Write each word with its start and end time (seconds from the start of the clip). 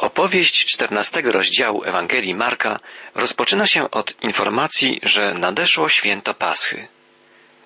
Opowieść 0.00 0.64
czternastego 0.64 1.32
rozdziału 1.32 1.84
Ewangelii 1.84 2.34
Marka 2.34 2.80
rozpoczyna 3.14 3.66
się 3.66 3.90
od 3.90 4.22
informacji, 4.22 5.00
że 5.02 5.34
nadeszło 5.34 5.88
święto 5.88 6.34
Paschy. 6.34 6.88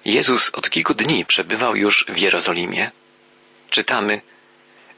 Jezus 0.05 0.51
od 0.55 0.71
kilku 0.71 0.95
dni 0.95 1.27
przebywał 1.27 1.77
już 1.77 2.07
w 2.09 2.19
Jerozolimie. 2.19 2.91
Czytamy, 3.71 4.23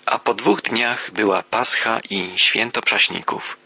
a 0.06 0.18
po 0.18 0.34
dwóch 0.34 0.62
dniach 0.62 1.10
była 1.10 1.42
Pascha 1.42 2.00
i 2.10 2.38
święto 2.38 2.82
prześników. 2.82 3.56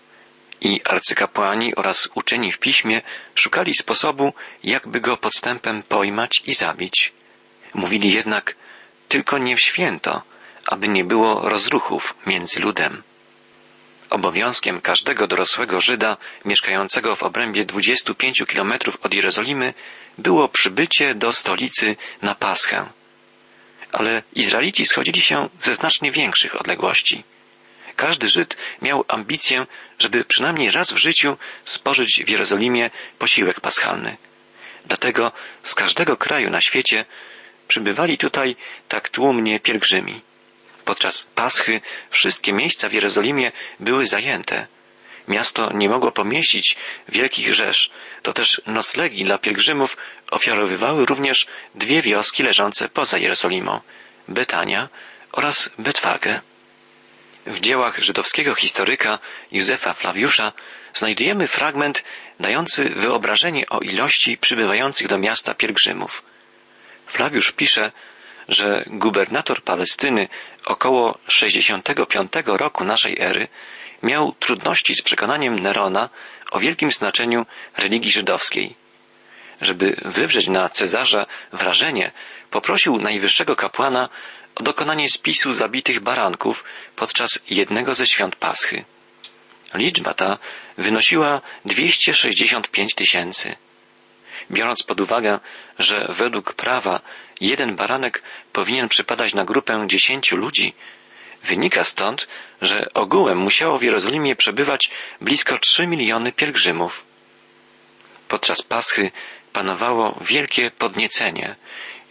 I 0.61 0.81
arcykapłani 0.85 1.75
oraz 1.75 2.09
uczeni 2.15 2.53
w 2.53 2.59
piśmie 2.59 3.03
szukali 3.35 3.75
sposobu, 3.75 4.33
jakby 4.65 5.01
go 5.01 5.17
podstępem 5.17 5.83
pojmać 5.83 6.43
i 6.47 6.55
zabić. 6.55 7.13
Mówili 7.75 8.13
jednak, 8.13 8.55
tylko 9.09 9.39
nie 9.39 9.57
w 9.57 9.61
święto, 9.61 10.23
aby 10.67 10.89
nie 10.89 11.05
było 11.05 11.49
rozruchów 11.49 12.15
między 12.27 12.61
ludem. 12.61 13.03
Obowiązkiem 14.11 14.81
każdego 14.81 15.27
dorosłego 15.27 15.81
Żyda 15.81 16.17
mieszkającego 16.45 17.17
w 17.17 17.23
obrębie 17.23 17.65
25 17.65 18.43
kilometrów 18.49 18.97
od 19.03 19.15
Jerozolimy 19.15 19.75
było 20.19 20.49
przybycie 20.49 21.15
do 21.15 21.33
stolicy 21.33 21.97
na 22.23 22.35
Paschę. 22.35 22.87
Ale 23.93 24.23
Izraelici 24.35 24.87
schodzili 24.87 25.21
się 25.21 25.49
ze 25.59 25.75
znacznie 25.75 26.13
większych 26.13 26.61
odległości. 26.61 27.25
Każdy 27.97 28.29
Żyd 28.29 28.57
miał 28.83 29.05
ambicję, 29.09 29.67
żeby 29.99 30.25
przynajmniej 30.25 30.71
raz 30.71 30.93
w 30.93 30.97
życiu 30.97 31.37
spożyć 31.65 32.23
w 32.27 32.29
Jerozolimie 32.29 32.91
posiłek 33.19 33.61
paschalny. 33.61 34.17
Dlatego 34.87 35.33
z 35.63 35.75
każdego 35.75 36.17
kraju 36.17 36.51
na 36.51 36.61
świecie 36.61 37.05
przybywali 37.69 38.19
tutaj 38.19 38.57
tak 38.89 39.09
tłumnie 39.09 39.61
pielgrzymi. 39.61 40.21
Podczas 40.85 41.27
Paschy 41.35 41.81
wszystkie 42.11 42.53
miejsca 42.53 42.89
w 42.89 42.93
Jerozolimie 42.93 43.53
były 43.81 44.07
zajęte. 44.07 44.67
Miasto 45.29 45.73
nie 45.75 45.89
mogło 45.89 46.13
pomieścić 46.13 46.77
wielkich 47.09 47.55
rzesz, 47.55 47.91
to 48.23 48.33
też 48.33 48.63
noclegi 48.67 49.25
dla 49.25 49.39
pielgrzymów 49.39 49.97
ofiarowywały 50.31 51.07
również 51.07 51.47
dwie 51.75 52.03
wioski 52.03 52.43
leżące 52.43 52.89
poza 52.89 53.19
Jerozolimą 53.19 53.81
Betania 54.29 54.89
oraz 55.33 55.71
Betwagę. 55.79 56.41
W 57.47 57.61
dziełach 57.61 57.99
żydowskiego 57.99 58.55
historyka 58.55 59.19
Józefa 59.53 59.95
Flawiusza 59.95 60.53
znajdujemy 60.95 61.47
fragment 61.47 62.05
dający 62.41 62.85
wyobrażenie 62.85 63.69
o 63.69 63.81
ilości 63.81 64.39
przybywających 64.39 65.09
do 65.09 65.19
miasta 65.19 65.55
pielgrzymów. 65.55 66.23
Flawiusz 67.07 67.53
pisze, 67.53 67.93
że 68.51 68.85
gubernator 68.87 69.63
Palestyny 69.63 70.29
około 70.65 71.19
65 71.29 72.33
roku 72.47 72.85
naszej 72.85 73.17
ery 73.21 73.49
miał 74.03 74.33
trudności 74.33 74.95
z 74.95 75.03
przekonaniem 75.03 75.59
Nerona 75.59 76.09
o 76.51 76.59
wielkim 76.59 76.91
znaczeniu 76.91 77.47
religii 77.77 78.11
żydowskiej. 78.11 78.75
Żeby 79.61 79.97
wywrzeć 80.05 80.49
na 80.49 80.69
Cezarza 80.69 81.27
wrażenie, 81.53 82.13
poprosił 82.51 82.99
najwyższego 82.99 83.57
kapłana 83.57 84.09
o 84.55 84.63
dokonanie 84.63 85.09
spisu 85.09 85.53
zabitych 85.53 86.01
baranków 86.01 86.65
podczas 86.97 87.31
jednego 87.51 87.95
ze 87.95 88.07
świąt 88.07 88.37
Paschy. 88.37 88.85
Liczba 89.75 90.15
ta 90.15 90.39
wynosiła 90.79 91.41
265 91.65 92.95
tysięcy. 92.95 93.57
Biorąc 94.51 94.83
pod 94.83 95.01
uwagę, 95.01 95.41
że 95.79 96.07
według 96.09 96.55
prawa 96.55 97.01
jeden 97.41 97.77
baranek 97.77 98.23
powinien 98.53 98.89
przypadać 98.89 99.35
na 99.35 99.45
grupę 99.45 99.85
dziesięciu 99.87 100.37
ludzi, 100.37 100.75
wynika 101.43 101.85
stąd, 101.85 102.29
że 102.63 102.87
ogółem 102.95 103.39
musiało 103.39 103.79
w 103.79 103.83
Jerozolimie 103.83 104.37
przebywać 104.37 104.91
blisko 105.21 105.59
trzy 105.59 105.87
miliony 105.87 106.33
pielgrzymów. 106.33 107.05
Podczas 108.29 108.63
Paschy 108.63 109.11
panowało 109.53 110.19
wielkie 110.21 110.71
podniecenie, 110.71 111.57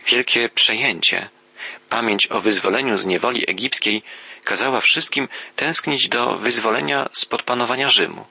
wielkie 0.08 0.50
przejęcie. 0.50 1.30
Pamięć 1.90 2.32
o 2.32 2.40
wyzwoleniu 2.40 2.98
z 2.98 3.06
niewoli 3.06 3.50
egipskiej 3.50 4.04
kazała 4.44 4.82
wszystkim 4.82 5.28
tęsknić 5.56 6.10
do 6.10 6.36
wyzwolenia 6.38 7.10
spod 7.12 7.44
panowania 7.44 7.90
Rzymu. 7.90 8.26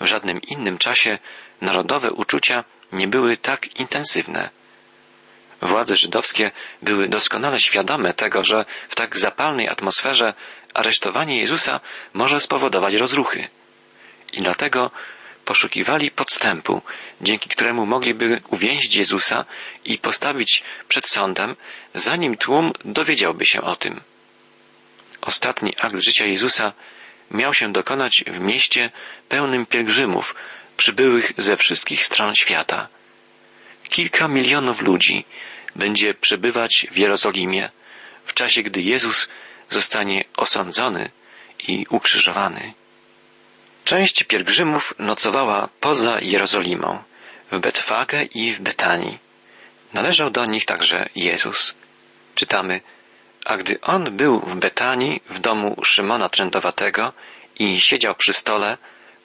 W 0.00 0.06
żadnym 0.06 0.40
innym 0.42 0.78
czasie 0.78 1.18
narodowe 1.60 2.10
uczucia 2.10 2.64
nie 2.92 3.08
były 3.08 3.36
tak 3.36 3.76
intensywne. 3.80 4.50
Władze 5.62 5.96
żydowskie 5.96 6.50
były 6.82 7.08
doskonale 7.08 7.60
świadome 7.60 8.14
tego, 8.14 8.44
że 8.44 8.64
w 8.88 8.94
tak 8.94 9.18
zapalnej 9.18 9.68
atmosferze 9.68 10.34
aresztowanie 10.74 11.40
Jezusa 11.40 11.80
może 12.12 12.40
spowodować 12.40 12.94
rozruchy. 12.94 13.48
I 14.32 14.42
dlatego 14.42 14.90
poszukiwali 15.44 16.10
podstępu, 16.10 16.82
dzięki 17.20 17.48
któremu 17.48 17.86
mogliby 17.86 18.42
uwięzić 18.50 18.96
Jezusa 18.96 19.44
i 19.84 19.98
postawić 19.98 20.62
przed 20.88 21.08
sądem, 21.08 21.56
zanim 21.94 22.36
tłum 22.36 22.72
dowiedziałby 22.84 23.46
się 23.46 23.60
o 23.60 23.76
tym. 23.76 24.00
Ostatni 25.20 25.74
akt 25.78 25.96
życia 25.96 26.24
Jezusa 26.24 26.72
miał 27.30 27.54
się 27.54 27.72
dokonać 27.72 28.24
w 28.26 28.38
mieście 28.40 28.90
pełnym 29.28 29.66
pielgrzymów, 29.66 30.34
przybyłych 30.76 31.32
ze 31.38 31.56
wszystkich 31.56 32.06
stron 32.06 32.34
świata. 32.34 32.88
Kilka 33.92 34.28
milionów 34.28 34.80
ludzi 34.80 35.24
będzie 35.76 36.14
przebywać 36.14 36.86
w 36.90 36.96
Jerozolimie 36.96 37.70
w 38.24 38.34
czasie, 38.34 38.62
gdy 38.62 38.82
Jezus 38.82 39.28
zostanie 39.68 40.24
osądzony 40.36 41.10
i 41.68 41.86
ukrzyżowany. 41.90 42.74
Część 43.84 44.24
pielgrzymów 44.24 44.94
nocowała 44.98 45.68
poza 45.80 46.20
Jerozolimą, 46.20 47.02
w 47.52 47.58
Betfagę 47.58 48.22
i 48.22 48.52
w 48.52 48.60
Betanii. 48.60 49.18
Należał 49.92 50.30
do 50.30 50.44
nich 50.44 50.64
także 50.64 51.08
Jezus. 51.14 51.74
Czytamy, 52.34 52.80
a 53.44 53.56
gdy 53.56 53.80
on 53.80 54.16
był 54.16 54.40
w 54.40 54.56
Betanii, 54.56 55.22
w 55.30 55.38
domu 55.38 55.76
Szymona 55.84 56.28
Trędowatego 56.28 57.12
i 57.58 57.80
siedział 57.80 58.14
przy 58.14 58.32
stole, 58.32 58.78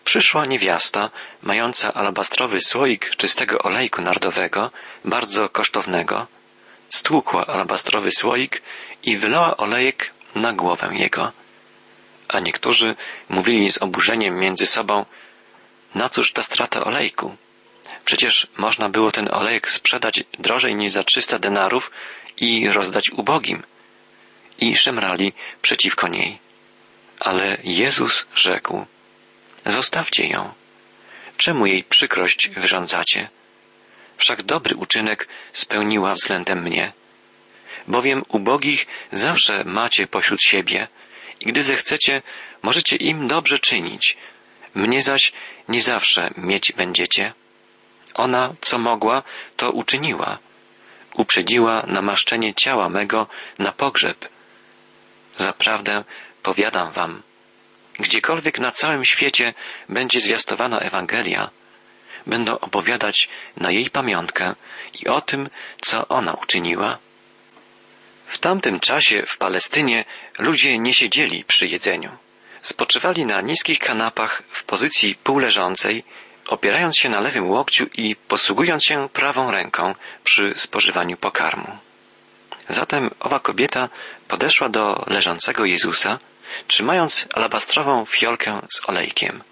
przyszła 0.08 0.46
niewiasta, 0.46 1.10
mająca 1.44 1.94
alabastrowy 1.94 2.62
słoik 2.62 3.16
czystego 3.16 3.60
olejku 3.60 4.02
nardowego, 4.02 4.72
bardzo 5.06 5.50
kosztownego, 5.50 6.28
stłukła 6.90 7.46
alabastrowy 7.46 8.12
słoik 8.12 8.62
i 9.04 9.18
wylała 9.18 9.58
olejek 9.58 10.12
na 10.36 10.54
głowę 10.54 10.90
jego. 10.94 11.32
A 12.28 12.40
niektórzy 12.40 12.96
mówili 13.30 13.72
z 13.72 13.82
oburzeniem 13.82 14.40
między 14.40 14.66
sobą, 14.66 15.06
na 15.96 16.10
cóż 16.10 16.32
ta 16.32 16.44
strata 16.44 16.84
olejku? 16.84 17.36
Przecież 18.06 18.48
można 18.58 18.90
było 18.90 19.12
ten 19.12 19.28
olejek 19.34 19.70
sprzedać 19.70 20.24
drożej 20.40 20.76
niż 20.76 20.92
za 20.92 21.04
trzysta 21.04 21.40
denarów 21.40 21.92
i 22.38 22.70
rozdać 22.70 23.10
ubogim. 23.10 23.64
I 24.60 24.78
szemrali 24.78 25.34
przeciwko 25.62 26.08
niej. 26.08 26.40
Ale 27.20 27.58
Jezus 27.64 28.28
rzekł, 28.36 28.86
Zostawcie 29.68 30.28
ją. 30.28 30.54
Czemu 31.38 31.66
jej 31.66 31.84
przykrość 31.84 32.50
wyrządzacie? 32.50 33.30
Wszak 34.18 34.44
dobry 34.44 34.76
uczynek 34.76 35.28
spełniła 35.54 36.14
względem 36.14 36.64
mnie. 36.64 36.94
Bowiem 37.88 38.24
ubogich 38.30 38.88
zawsze 39.12 39.64
macie 39.64 40.08
pośród 40.08 40.42
siebie 40.42 40.88
i 41.40 41.46
gdy 41.46 41.64
zechcecie, 41.64 42.22
możecie 42.64 42.96
im 42.96 43.28
dobrze 43.28 43.60
czynić. 43.60 44.18
Mnie 44.76 45.02
zaś 45.02 45.32
nie 45.70 45.82
zawsze 45.82 46.30
mieć 46.38 46.72
będziecie. 46.72 47.34
Ona, 48.14 48.54
co 48.62 48.78
mogła, 48.78 49.24
to 49.58 49.72
uczyniła. 49.72 50.38
Uprzedziła 51.14 51.84
namaszczenie 51.88 52.54
ciała 52.54 52.90
mego 52.90 53.28
na 53.60 53.72
pogrzeb. 53.72 54.30
Zaprawdę 55.38 56.04
powiadam 56.44 56.92
wam, 56.92 57.24
Gdziekolwiek 58.00 58.60
na 58.60 58.72
całym 58.72 59.06
świecie 59.06 59.54
będzie 59.90 60.20
zwiastowana 60.22 60.80
Ewangelia, 60.80 61.50
będą 62.28 62.60
opowiadać 62.60 63.30
na 63.58 63.72
jej 63.72 63.90
pamiątkę 63.90 64.56
i 64.94 65.08
o 65.08 65.22
tym, 65.22 65.50
co 65.82 66.08
ona 66.08 66.34
uczyniła. 66.34 66.98
W 68.26 68.38
tamtym 68.38 68.80
czasie 68.80 69.24
w 69.28 69.38
Palestynie 69.38 70.06
ludzie 70.40 70.80
nie 70.80 70.94
siedzieli 70.94 71.44
przy 71.44 71.68
jedzeniu. 71.68 72.18
Spoczywali 72.62 73.26
na 73.26 73.42
niskich 73.42 73.80
kanapach 73.80 74.44
w 74.50 74.64
pozycji 74.64 75.16
półleżącej, 75.16 76.04
opierając 76.48 76.98
się 76.98 77.10
na 77.10 77.20
lewym 77.20 77.50
łokciu 77.50 77.86
i 77.94 78.16
posługując 78.16 78.86
się 78.86 79.10
prawą 79.14 79.52
ręką 79.52 79.96
przy 80.24 80.54
spożywaniu 80.56 81.18
pokarmu. 81.18 81.78
Zatem 82.70 83.10
owa 83.20 83.40
kobieta 83.40 83.90
podeszła 84.28 84.70
do 84.70 85.04
leżącego 85.08 85.66
Jezusa 85.66 86.20
trzymając 86.68 87.28
alabastrową 87.34 88.06
fiolkę 88.06 88.60
z 88.70 88.90
olejkiem. 88.90 89.44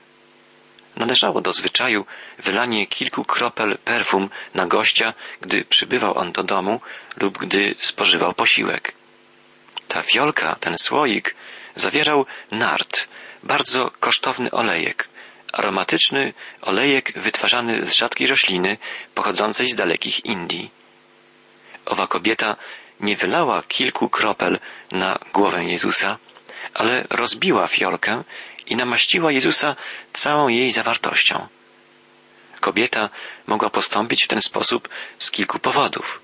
Należało 0.95 1.41
do 1.41 1.53
zwyczaju 1.53 2.05
wylanie 2.39 2.87
kilku 2.87 3.25
kropel 3.25 3.77
perfum 3.77 4.29
na 4.53 4.67
gościa, 4.67 5.13
gdy 5.41 5.65
przybywał 5.65 6.17
on 6.17 6.31
do 6.31 6.43
domu 6.43 6.81
lub 7.17 7.37
gdy 7.37 7.75
spożywał 7.79 8.33
posiłek. 8.33 8.93
Ta 9.87 10.01
fiolka, 10.01 10.55
ten 10.55 10.77
słoik, 10.77 11.35
zawierał 11.75 12.25
nart, 12.51 13.07
bardzo 13.43 13.91
kosztowny 13.99 14.51
olejek, 14.51 15.09
aromatyczny 15.53 16.33
olejek 16.61 17.19
wytwarzany 17.19 17.85
z 17.85 17.95
rzadkiej 17.95 18.27
rośliny 18.27 18.77
pochodzącej 19.13 19.67
z 19.67 19.75
dalekich 19.75 20.25
Indii. 20.25 20.71
Owa 21.85 22.07
kobieta 22.07 22.55
nie 22.99 23.15
wylała 23.15 23.63
kilku 23.63 24.09
kropel 24.09 24.59
na 24.91 25.19
głowę 25.33 25.65
Jezusa, 25.65 26.17
ale 26.73 27.03
rozbiła 27.09 27.67
fiolkę 27.67 28.23
i 28.65 28.75
namaściła 28.75 29.31
Jezusa 29.31 29.75
całą 30.13 30.47
jej 30.47 30.71
zawartością. 30.71 31.47
Kobieta 32.59 33.09
mogła 33.47 33.69
postąpić 33.69 34.23
w 34.23 34.27
ten 34.27 34.41
sposób 34.41 34.89
z 35.19 35.31
kilku 35.31 35.59
powodów. 35.59 36.21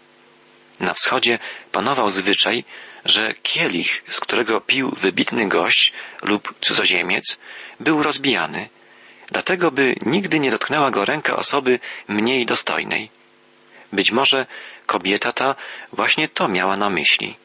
Na 0.79 0.93
wschodzie 0.93 1.39
panował 1.71 2.09
zwyczaj, 2.09 2.63
że 3.05 3.33
kielich, 3.43 4.03
z 4.07 4.19
którego 4.19 4.61
pił 4.61 4.91
wybitny 4.91 5.47
gość 5.47 5.93
lub 6.21 6.53
cudzoziemiec, 6.61 7.39
był 7.79 8.03
rozbijany, 8.03 8.69
dlatego 9.27 9.71
by 9.71 9.95
nigdy 10.05 10.39
nie 10.39 10.51
dotknęła 10.51 10.91
go 10.91 11.05
ręka 11.05 11.35
osoby 11.35 11.79
mniej 12.07 12.45
dostojnej. 12.45 13.09
Być 13.93 14.11
może 14.11 14.45
kobieta 14.85 15.33
ta 15.33 15.55
właśnie 15.93 16.27
to 16.29 16.47
miała 16.47 16.77
na 16.77 16.89
myśli. 16.89 17.37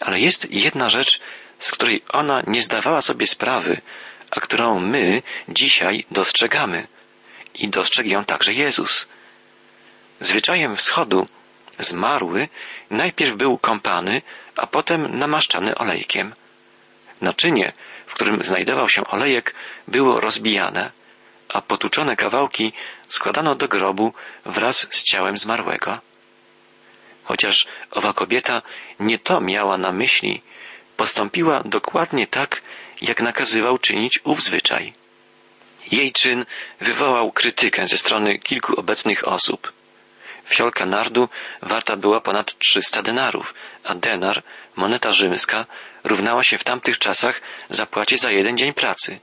Ale 0.00 0.20
jest 0.20 0.52
jedna 0.52 0.88
rzecz, 0.88 1.20
z 1.58 1.70
której 1.70 2.02
ona 2.08 2.42
nie 2.46 2.62
zdawała 2.62 3.00
sobie 3.00 3.26
sprawy, 3.26 3.80
a 4.30 4.40
którą 4.40 4.80
my 4.80 5.22
dzisiaj 5.48 6.04
dostrzegamy. 6.10 6.86
I 7.54 7.68
dostrzegł 7.68 8.08
ją 8.08 8.24
także 8.24 8.52
Jezus. 8.52 9.06
Zwyczajem 10.20 10.76
wschodu 10.76 11.26
zmarły 11.78 12.48
najpierw 12.90 13.36
był 13.36 13.58
kąpany, 13.58 14.22
a 14.56 14.66
potem 14.66 15.18
namaszczany 15.18 15.74
olejkiem. 15.74 16.34
Naczynie, 17.20 17.72
w 18.06 18.14
którym 18.14 18.42
znajdował 18.42 18.88
się 18.88 19.06
olejek, 19.06 19.54
było 19.88 20.20
rozbijane, 20.20 20.90
a 21.48 21.62
potuczone 21.62 22.16
kawałki 22.16 22.72
składano 23.08 23.54
do 23.54 23.68
grobu 23.68 24.12
wraz 24.46 24.88
z 24.90 25.02
ciałem 25.02 25.38
zmarłego. 25.38 25.98
Chociaż 27.24 27.66
owa 27.90 28.12
kobieta 28.12 28.62
nie 29.00 29.18
to 29.18 29.40
miała 29.40 29.78
na 29.78 29.92
myśli, 29.92 30.42
postąpiła 30.96 31.62
dokładnie 31.64 32.26
tak, 32.26 32.62
jak 33.00 33.20
nakazywał 33.20 33.78
czynić 33.78 34.20
ów 34.24 34.42
zwyczaj. 34.42 34.92
Jej 35.92 36.12
czyn 36.12 36.46
wywołał 36.80 37.32
krytykę 37.32 37.86
ze 37.86 37.98
strony 37.98 38.38
kilku 38.38 38.80
obecnych 38.80 39.28
osób. 39.28 39.72
Fiolka 40.46 40.86
nardu 40.86 41.28
warta 41.62 41.96
była 41.96 42.20
ponad 42.20 42.58
300 42.58 43.02
denarów, 43.02 43.54
a 43.84 43.94
denar, 43.94 44.42
moneta 44.76 45.12
rzymska, 45.12 45.66
równała 46.04 46.42
się 46.42 46.58
w 46.58 46.64
tamtych 46.64 46.98
czasach 46.98 47.40
zapłacie 47.70 48.18
za 48.18 48.30
jeden 48.30 48.58
dzień 48.58 48.74
pracy. 48.74 49.20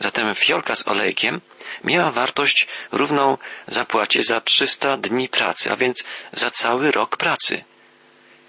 Zatem 0.00 0.34
fiolka 0.34 0.76
z 0.76 0.88
olejkiem 0.88 1.40
miała 1.84 2.10
wartość 2.10 2.66
równą 2.92 3.38
zapłacie 3.66 4.22
za 4.22 4.40
300 4.40 4.96
dni 4.96 5.28
pracy, 5.28 5.72
a 5.72 5.76
więc 5.76 6.04
za 6.32 6.50
cały 6.50 6.90
rok 6.90 7.16
pracy. 7.16 7.64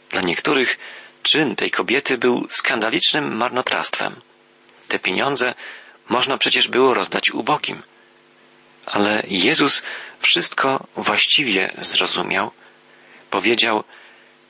Dla 0.09 0.21
niektórych 0.21 0.77
czyn 1.27 1.55
tej 1.55 1.71
kobiety 1.71 2.17
był 2.17 2.47
skandalicznym 2.49 3.35
marnotrawstwem. 3.37 4.21
Te 4.87 4.99
pieniądze 4.99 5.53
można 6.09 6.37
przecież 6.37 6.67
było 6.67 6.93
rozdać 6.93 7.31
ubogim. 7.31 7.83
Ale 8.85 9.23
Jezus 9.27 9.83
wszystko 10.19 10.87
właściwie 10.95 11.73
zrozumiał. 11.77 12.51
Powiedział, 13.29 13.83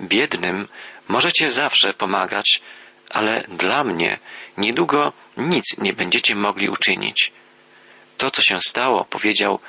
biednym 0.01 0.67
możecie 1.07 1.51
zawsze 1.51 1.93
pomagać, 1.93 2.61
ale 3.09 3.43
dla 3.49 3.83
mnie 3.83 4.19
niedługo 4.57 5.13
nic 5.37 5.77
nie 5.77 5.93
będziecie 5.93 6.35
mogli 6.35 6.69
uczynić. 6.69 7.31
To, 8.17 8.31
co 8.31 8.41
się 8.41 8.59
stało, 8.59 9.05
powiedział, 9.05 9.59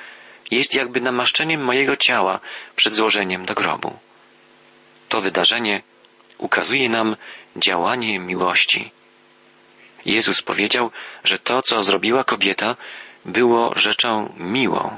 jest 0.51 0.75
jakby 0.75 1.01
namaszczeniem 1.01 1.61
mojego 1.61 1.95
ciała 1.95 2.39
przed 2.75 2.93
złożeniem 2.93 3.45
do 3.45 3.53
grobu. 3.53 3.99
To 5.09 5.21
wydarzenie 5.21 5.81
ukazuje 6.39 6.89
nam 6.89 7.15
działanie 7.55 8.19
miłości. 8.19 8.91
Jezus 10.05 10.41
powiedział, 10.41 10.91
że 11.23 11.39
to, 11.39 11.61
co 11.61 11.83
zrobiła 11.83 12.23
kobieta, 12.23 12.75
było 13.25 13.73
rzeczą 13.75 14.33
miłą. 14.37 14.97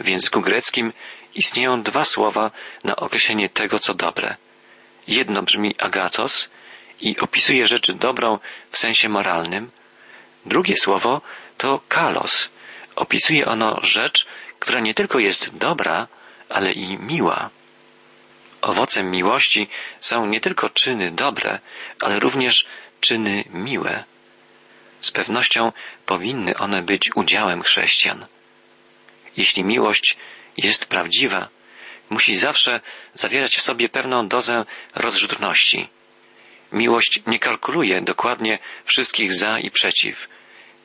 W 0.00 0.08
języku 0.08 0.40
greckim 0.40 0.92
istnieją 1.34 1.82
dwa 1.82 2.04
słowa 2.04 2.50
na 2.84 2.96
określenie 2.96 3.48
tego, 3.48 3.78
co 3.78 3.94
dobre. 3.94 4.36
Jedno 5.08 5.42
brzmi 5.42 5.74
agatos 5.78 6.50
i 7.00 7.18
opisuje 7.18 7.66
rzecz 7.66 7.92
dobrą 7.92 8.38
w 8.70 8.78
sensie 8.78 9.08
moralnym. 9.08 9.70
Drugie 10.46 10.76
słowo 10.76 11.20
to 11.58 11.80
kalos. 11.88 12.50
Opisuje 12.96 13.46
ono 13.46 13.78
rzecz, 13.82 14.26
która 14.58 14.80
nie 14.80 14.94
tylko 14.94 15.18
jest 15.18 15.56
dobra, 15.56 16.08
ale 16.48 16.72
i 16.72 16.98
miła. 16.98 17.50
Owocem 18.60 19.10
miłości 19.10 19.68
są 20.00 20.26
nie 20.26 20.40
tylko 20.40 20.70
czyny 20.70 21.10
dobre, 21.10 21.58
ale 22.00 22.20
również 22.20 22.66
czyny 23.00 23.44
miłe. 23.50 24.04
Z 25.00 25.10
pewnością 25.10 25.72
powinny 26.06 26.56
one 26.56 26.82
być 26.82 27.10
udziałem 27.14 27.62
chrześcijan. 27.62 28.26
Jeśli 29.36 29.64
miłość 29.64 30.16
jest 30.56 30.86
prawdziwa, 30.86 31.48
musi 32.10 32.36
zawsze 32.36 32.80
zawierać 33.14 33.56
w 33.56 33.62
sobie 33.62 33.88
pewną 33.88 34.28
dozę 34.28 34.64
rozrzutności. 34.94 35.88
Miłość 36.72 37.22
nie 37.26 37.38
kalkuluje 37.38 38.00
dokładnie 38.00 38.58
wszystkich 38.84 39.32
za 39.34 39.58
i 39.58 39.70
przeciw. 39.70 40.28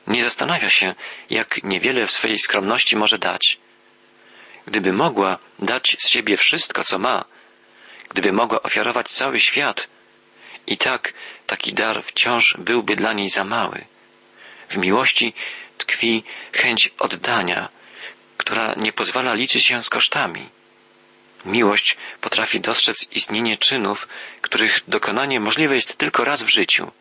Nie 0.06 0.24
zastanawia 0.24 0.70
się, 0.70 0.94
jak 1.30 1.62
niewiele 1.62 2.06
w 2.06 2.10
swej 2.10 2.38
skromności 2.38 2.96
może 2.96 3.18
dać. 3.18 3.58
Gdyby 4.66 4.92
mogła 4.92 5.38
dać 5.58 5.96
z 5.98 6.08
siebie 6.08 6.36
wszystko, 6.36 6.84
co 6.84 6.98
ma, 6.98 7.24
gdyby 8.16 8.32
mogła 8.32 8.62
ofiarować 8.62 9.08
cały 9.08 9.40
świat, 9.40 9.88
i 10.66 10.78
tak 10.78 11.12
taki 11.46 11.72
dar 11.74 12.02
wciąż 12.04 12.56
byłby 12.58 12.96
dla 12.96 13.12
niej 13.12 13.28
za 13.28 13.44
mały. 13.44 13.84
W 14.68 14.76
miłości 14.76 15.32
tkwi 15.78 16.24
chęć 16.52 16.92
oddania, 16.98 17.68
która 18.36 18.74
nie 18.76 18.92
pozwala 18.92 19.34
liczyć 19.34 19.66
się 19.66 19.82
z 19.82 19.90
kosztami. 19.90 20.48
Miłość 21.44 21.96
potrafi 22.20 22.60
dostrzec 22.60 23.08
istnienie 23.12 23.56
czynów, 23.56 24.08
których 24.40 24.80
dokonanie 24.88 25.40
możliwe 25.40 25.74
jest 25.74 25.96
tylko 25.96 26.24
raz 26.24 26.42
w 26.42 26.48
życiu. 26.48 26.92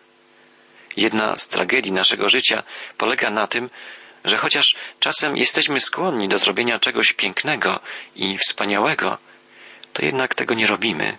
Jedna 0.97 1.37
z 1.37 1.47
tragedii 1.47 1.91
naszego 1.91 2.29
życia 2.29 2.63
polega 2.97 3.29
na 3.29 3.47
tym, 3.47 3.69
że 4.25 4.37
chociaż 4.37 4.75
czasem 4.99 5.37
jesteśmy 5.37 5.79
skłonni 5.79 6.27
do 6.27 6.37
zrobienia 6.37 6.79
czegoś 6.79 7.13
pięknego 7.13 7.79
i 8.15 8.37
wspaniałego, 8.37 9.17
to 9.95 10.05
jednak 10.05 10.35
tego 10.35 10.53
nie 10.53 10.67
robimy. 10.67 11.17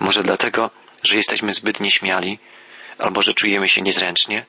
Może 0.00 0.22
dlatego, 0.22 0.70
że 1.02 1.16
jesteśmy 1.16 1.52
zbyt 1.52 1.80
nieśmiali, 1.80 2.38
albo 2.98 3.22
że 3.22 3.34
czujemy 3.34 3.68
się 3.68 3.82
niezręcznie. 3.82 4.46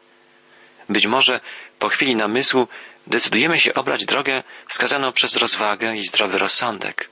Być 0.89 1.07
może 1.07 1.39
po 1.79 1.89
chwili 1.89 2.15
namysłu 2.15 2.67
decydujemy 3.07 3.59
się 3.59 3.73
obrać 3.73 4.05
drogę 4.05 4.43
wskazaną 4.67 5.11
przez 5.11 5.35
rozwagę 5.35 5.95
i 5.95 6.03
zdrowy 6.03 6.37
rozsądek. 6.37 7.09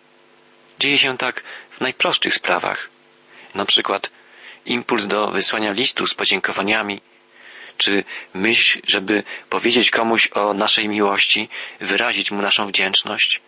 Dzieje 0.80 0.98
się 0.98 1.18
tak 1.18 1.44
w 1.72 1.82
najprostszych 1.82 2.34
sprawach. 2.34 2.90
Na 3.56 3.66
przykład 3.66 4.12
impuls 4.66 5.08
do 5.08 5.28
wysłania 5.28 5.72
listu 5.72 6.08
z 6.08 6.14
podziękowaniami, 6.14 7.02
czy 7.78 8.04
myśl, 8.34 8.80
żeby 8.88 9.24
powiedzieć 9.50 9.92
komuś 9.92 10.30
o 10.34 10.54
naszej 10.54 10.90
miłości, 10.90 11.50
wyrazić 11.80 12.32
mu 12.32 12.42
naszą 12.42 12.68
wdzięczność, 12.68 13.42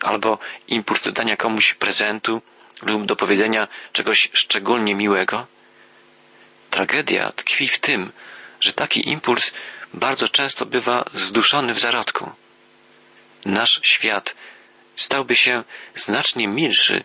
albo 0.00 0.38
impuls 0.68 1.02
do 1.02 1.12
dania 1.12 1.36
komuś 1.36 1.74
prezentu 1.74 2.42
lub 2.82 3.06
do 3.06 3.16
powiedzenia 3.16 3.68
czegoś 3.92 4.30
szczególnie 4.32 4.94
miłego. 4.94 5.46
Tragedia 6.70 7.32
tkwi 7.32 7.68
w 7.68 7.78
tym, 7.78 8.12
że 8.60 8.72
taki 8.72 9.08
impuls 9.08 9.52
bardzo 9.94 10.28
często 10.28 10.66
bywa 10.66 11.04
zduszony 11.14 11.74
w 11.74 11.78
zarodku. 11.78 12.30
Nasz 13.44 13.80
świat 13.82 14.34
stałby 14.96 15.36
się 15.36 15.64
znacznie 15.94 16.48
milszy, 16.48 17.04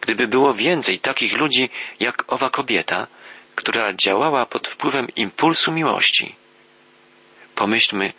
gdyby 0.00 0.28
było 0.28 0.54
więcej 0.54 0.98
takich 0.98 1.36
ludzi 1.36 1.70
jak 2.00 2.32
owa 2.32 2.50
kobieta, 2.50 3.06
która 3.54 3.92
działała 3.92 4.46
pod 4.46 4.68
wpływem 4.68 5.08
impulsu 5.16 5.72
miłości. 5.72 6.36
Pomyślmy, 7.54 8.12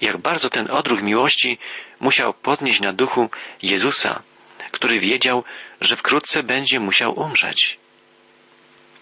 jak 0.00 0.16
bardzo 0.16 0.50
ten 0.50 0.70
odruch 0.70 1.02
miłości 1.02 1.58
musiał 2.00 2.34
podnieść 2.34 2.80
na 2.80 2.92
duchu 2.92 3.30
Jezusa, 3.62 4.22
który 4.70 5.00
wiedział, 5.00 5.44
że 5.80 5.96
wkrótce 5.96 6.42
będzie 6.42 6.80
musiał 6.80 7.18
umrzeć. 7.20 7.78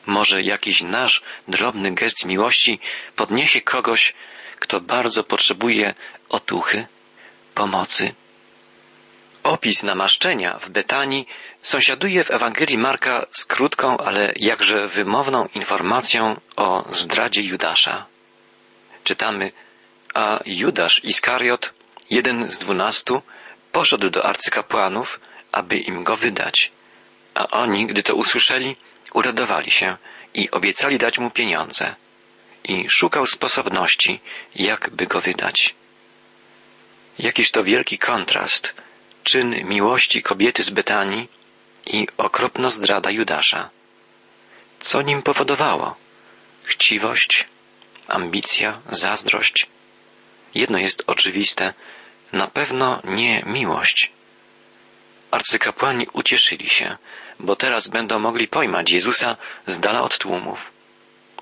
Może 0.06 0.42
jakiś 0.42 0.82
nasz 0.82 1.22
drobny 1.48 1.94
gest 1.94 2.24
miłości 2.24 2.78
podniesie 3.16 3.60
kogoś, 3.60 4.14
kto 4.58 4.80
bardzo 4.80 5.24
potrzebuje 5.24 5.94
otuchy, 6.28 6.86
pomocy. 7.54 8.14
Opis 9.42 9.82
namaszczenia 9.82 10.58
w 10.58 10.70
Betanii 10.70 11.26
sąsiaduje 11.62 12.24
w 12.24 12.30
Ewangelii 12.30 12.78
Marka 12.78 13.26
z 13.30 13.44
krótką, 13.44 13.98
ale 13.98 14.32
jakże 14.36 14.88
wymowną 14.88 15.46
informacją 15.54 16.40
o 16.56 16.84
zdradzie 16.92 17.42
Judasza. 17.42 18.06
Czytamy, 19.04 19.52
a 20.14 20.40
Judasz 20.46 21.04
Iskariot, 21.04 21.72
jeden 22.10 22.50
z 22.50 22.58
dwunastu, 22.58 23.22
poszedł 23.72 24.10
do 24.10 24.24
arcykapłanów, 24.24 25.20
aby 25.52 25.78
im 25.78 26.04
go 26.04 26.16
wydać. 26.16 26.72
A 27.34 27.48
oni, 27.48 27.86
gdy 27.86 28.02
to 28.02 28.14
usłyszeli, 28.14 28.76
uradowali 29.12 29.70
się 29.70 29.96
i 30.34 30.50
obiecali 30.50 30.98
dać 30.98 31.18
mu 31.18 31.30
pieniądze. 31.30 31.94
I 32.64 32.86
szukał 32.88 33.26
sposobności, 33.26 34.20
jakby 34.54 35.06
go 35.06 35.20
wydać. 35.20 35.74
Jakiż 37.18 37.50
to 37.50 37.64
wielki 37.64 37.98
kontrast 37.98 38.74
czyn 39.24 39.68
miłości 39.68 40.22
kobiety 40.22 40.62
z 40.62 40.70
Betanii 40.70 41.28
i 41.86 42.08
okropna 42.16 42.70
zdrada 42.70 43.10
Judasza. 43.10 43.70
Co 44.80 45.02
nim 45.02 45.22
powodowało? 45.22 45.96
Chciwość, 46.64 47.46
ambicja, 48.08 48.80
zazdrość. 48.88 49.66
Jedno 50.54 50.78
jest 50.78 51.04
oczywiste, 51.06 51.74
na 52.32 52.46
pewno 52.46 53.00
nie 53.04 53.42
miłość. 53.46 54.12
Arcykapłani 55.30 56.06
ucieszyli 56.12 56.68
się, 56.68 56.96
bo 57.40 57.56
teraz 57.56 57.88
będą 57.88 58.18
mogli 58.18 58.48
pojmać 58.48 58.90
Jezusa 58.90 59.36
z 59.66 59.80
dala 59.80 60.02
od 60.02 60.18
tłumów. 60.18 60.72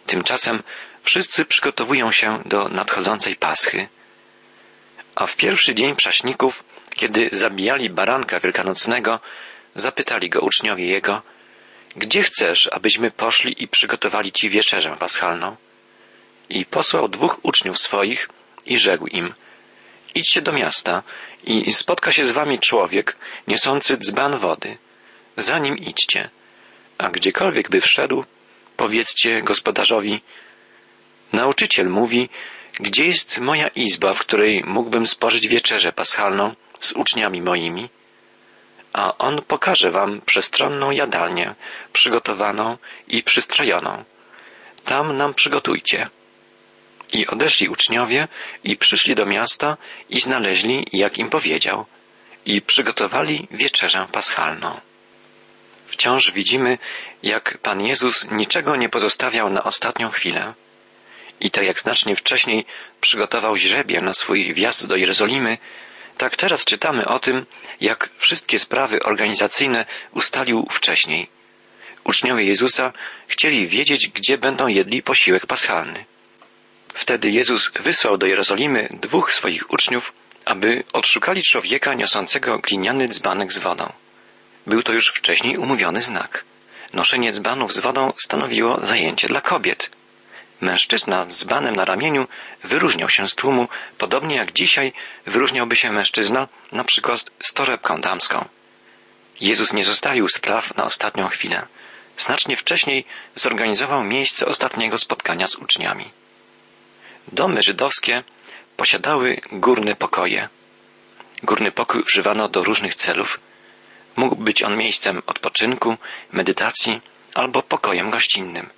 Tymczasem 0.07 0.63
wszyscy 1.03 1.45
przygotowują 1.45 2.13
się 2.13 2.43
do 2.47 2.69
nadchodzącej 2.69 3.37
Paschy. 3.37 3.89
A 5.15 5.27
w 5.27 5.37
pierwszy 5.37 5.75
dzień 5.75 5.97
prześników 5.97 6.65
kiedy 7.01 7.29
zabijali 7.33 7.91
baranka 7.91 8.41
wielkanocnego, 8.41 9.21
zapytali 9.75 10.29
go 10.29 10.41
uczniowie 10.41 10.87
jego, 10.87 11.23
gdzie 11.97 12.23
chcesz, 12.23 12.69
abyśmy 12.73 13.11
poszli 13.11 13.63
i 13.63 13.69
przygotowali 13.69 14.33
ci 14.33 14.51
wieczerzę 14.51 14.97
paschalną? 14.99 15.57
I 16.49 16.65
posłał 16.65 17.09
dwóch 17.09 17.39
uczniów 17.43 17.79
swoich 17.79 18.29
i 18.67 18.79
rzekł 18.79 19.07
im, 19.07 19.35
idźcie 20.15 20.43
do 20.43 20.53
miasta 20.53 21.03
i 21.45 21.73
spotka 21.73 22.13
się 22.13 22.25
z 22.25 22.33
wami 22.33 22.59
człowiek 22.59 23.17
niosący 23.49 23.97
dzban 23.97 24.39
wody. 24.39 24.79
Za 25.37 25.59
nim 25.59 25.79
idźcie, 25.79 26.31
a 26.99 27.11
gdziekolwiek 27.11 27.71
by 27.71 27.81
wszedł, 27.81 28.25
powiedzcie 28.77 29.43
gospodarzowi, 29.43 30.21
nauczyciel 31.33 31.89
mówi, 31.89 32.29
gdzie 32.73 33.07
jest 33.07 33.39
moja 33.39 33.69
izba, 33.69 34.13
w 34.13 34.19
której 34.19 34.65
mógłbym 34.67 35.07
spożyć 35.07 35.49
wieczerzę 35.49 35.93
paschalną 35.93 36.55
z 36.81 36.93
uczniami 36.93 37.43
moimi, 37.43 37.89
a 38.93 39.19
on 39.19 39.43
pokaże 39.43 39.91
wam 39.91 40.21
przestronną 40.21 40.91
jadalnię, 40.91 41.55
przygotowaną 41.93 42.79
i 43.09 43.23
przystrojoną. 43.23 44.05
Tam 44.85 45.17
nam 45.17 45.35
przygotujcie. 45.35 46.09
I 47.13 47.27
odeszli 47.27 47.69
uczniowie 47.69 48.29
i 48.65 48.77
przyszli 48.77 49.15
do 49.15 49.27
miasta 49.27 49.77
i 50.09 50.21
znaleźli, 50.21 50.87
jak 50.93 51.19
im 51.19 51.31
powiedział, 51.31 51.87
i 52.47 52.63
przygotowali 52.63 53.49
wieczerzę 53.51 54.07
paschalną. 54.13 54.81
Wciąż 55.87 56.33
widzimy, 56.33 56.79
jak 57.23 57.59
Pan 57.59 57.81
Jezus 57.81 58.31
niczego 58.31 58.77
nie 58.77 58.89
pozostawiał 58.89 59.51
na 59.51 59.65
ostatnią 59.65 60.09
chwilę. 60.09 60.55
I 61.41 61.51
tak 61.51 61.65
jak 61.65 61.81
znacznie 61.81 62.17
wcześniej 62.17 62.65
przygotował 63.01 63.57
źrebie 63.57 64.01
na 64.01 64.15
swój 64.15 64.55
wjazd 64.55 64.87
do 64.87 64.97
Jerozolimy, 64.97 65.59
tak 66.19 66.37
teraz 66.37 66.65
czytamy 66.65 67.07
o 67.07 67.19
tym, 67.19 67.47
jak 67.81 68.11
wszystkie 68.17 68.59
sprawy 68.59 69.03
organizacyjne 69.03 69.87
ustalił 70.13 70.67
wcześniej. 70.71 71.29
Uczniowie 72.05 72.45
Jezusa 72.45 72.93
chcieli 73.29 73.69
wiedzieć, 73.69 74.09
gdzie 74.09 74.39
będą 74.39 74.67
jedli 74.67 75.03
posiłek 75.03 75.47
paschalny. 75.47 76.05
Wtedy 76.95 77.31
Jezus 77.31 77.71
wysłał 77.81 78.19
do 78.19 78.27
Jerozolimy 78.27 78.89
dwóch 78.91 79.33
swoich 79.33 79.71
uczniów, 79.71 80.13
aby 80.45 80.85
odszukali 80.93 81.43
człowieka 81.43 81.95
niosącego 81.95 82.59
gliniany 82.59 83.09
dzbanek 83.09 83.53
z 83.53 83.59
wodą. 83.59 83.93
Był 84.67 84.83
to 84.83 84.93
już 84.93 85.09
wcześniej 85.09 85.57
umówiony 85.57 86.01
znak. 86.01 86.45
Noszenie 86.93 87.33
dzbanów 87.33 87.73
z 87.73 87.79
wodą 87.79 88.13
stanowiło 88.17 88.87
zajęcie 88.87 89.29
dla 89.29 89.41
kobiet. 89.41 89.91
Mężczyzna 90.61 91.27
z 91.31 91.45
banem 91.45 91.77
na 91.77 91.85
ramieniu 91.85 92.27
wyróżniał 92.65 93.09
się 93.09 93.29
z 93.29 93.35
tłumu, 93.35 93.69
podobnie 93.99 94.37
jak 94.37 94.53
dzisiaj 94.53 94.93
wyróżniałby 95.27 95.77
się 95.77 95.93
mężczyzna 95.93 96.49
na 96.73 96.85
przykład 96.85 97.31
z 97.43 97.53
torebką 97.53 98.01
damską. 98.01 98.49
Jezus 99.41 99.73
nie 99.73 99.85
zostawił 99.85 100.29
spraw 100.29 100.77
na 100.77 100.85
ostatnią 100.85 101.29
chwilę. 101.29 101.67
Znacznie 102.17 102.57
wcześniej 102.57 103.05
zorganizował 103.35 104.05
miejsce 104.05 104.47
ostatniego 104.47 104.99
spotkania 104.99 105.47
z 105.47 105.57
uczniami. 105.57 106.11
Domy 107.29 107.63
żydowskie 107.63 108.23
posiadały 108.77 109.41
górne 109.53 109.97
pokoje. 109.97 110.49
Górny 111.43 111.73
pokój 111.73 112.03
używano 112.03 112.49
do 112.49 112.65
różnych 112.65 112.95
celów. 112.95 113.41
Mógł 114.17 114.37
być 114.37 114.63
on 114.63 114.77
miejscem 114.77 115.23
odpoczynku, 115.27 115.97
medytacji 116.33 117.01
albo 117.35 117.63
pokojem 117.63 118.11
gościnnym 118.11 118.71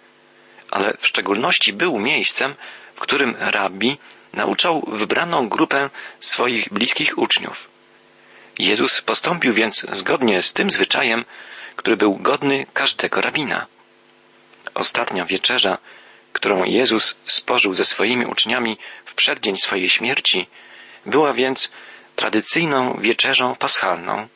ale 0.73 0.97
w 0.99 1.07
szczególności 1.07 1.73
był 1.73 1.99
miejscem, 1.99 2.55
w 2.95 3.01
którym 3.01 3.37
rabbi 3.39 3.99
nauczał 4.33 4.85
wybraną 4.89 5.49
grupę 5.49 5.91
swoich 6.21 6.69
bliskich 6.73 7.19
uczniów. 7.19 7.69
Jezus 8.59 9.03
postąpił 9.03 9.53
więc 9.53 9.87
zgodnie 9.93 10.43
z 10.43 10.53
tym 10.53 10.71
zwyczajem, 10.71 11.25
który 11.77 11.97
był 11.97 12.17
godny 12.17 12.67
każdego 12.75 13.21
rabina. 13.21 13.67
Ostatnia 14.75 15.25
wieczerza, 15.25 15.79
którą 16.33 16.65
Jezus 16.65 17.17
spożył 17.27 17.75
ze 17.75 17.85
swoimi 17.85 18.27
uczniami 18.27 18.79
w 19.05 19.15
przeddzień 19.15 19.57
swojej 19.57 19.89
śmierci, 19.89 20.47
była 21.07 21.33
więc 21.33 21.73
tradycyjną 22.17 22.99
wieczerzą 23.01 23.57
paschalną, 23.57 24.29